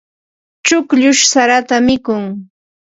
Chukllush 0.65 1.23
sarata 1.31 1.75
mikun. 1.87 2.23